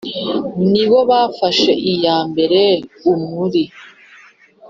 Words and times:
ni 0.71 0.83
bo 0.89 0.99
bafashe 1.09 1.71
iya 1.93 2.17
mbere 2.31 2.61
u 3.11 3.13
muri 3.27 3.63